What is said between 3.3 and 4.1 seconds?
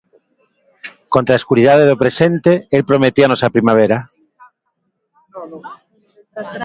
a primavera.